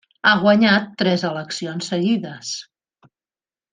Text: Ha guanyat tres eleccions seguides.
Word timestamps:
Ha 0.27 0.31
guanyat 0.43 0.87
tres 1.01 1.25
eleccions 1.29 1.91
seguides. 1.93 2.55